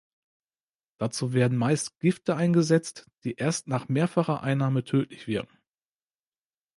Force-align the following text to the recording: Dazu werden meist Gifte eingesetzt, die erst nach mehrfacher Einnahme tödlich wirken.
Dazu 0.97 1.31
werden 1.33 1.59
meist 1.59 1.99
Gifte 1.99 2.35
eingesetzt, 2.35 3.07
die 3.23 3.35
erst 3.35 3.67
nach 3.67 3.87
mehrfacher 3.87 4.41
Einnahme 4.41 4.83
tödlich 4.83 5.27
wirken. 5.27 5.59